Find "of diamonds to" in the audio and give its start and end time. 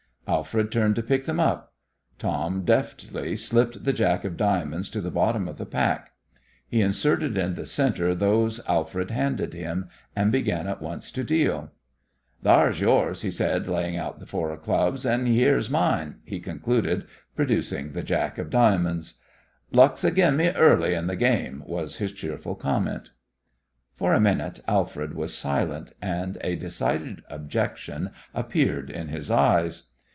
4.23-5.01